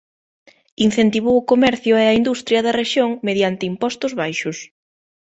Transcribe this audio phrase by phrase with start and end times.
[0.87, 4.57] Incentivou o comercio e a industria da rexión mediante impostos baixos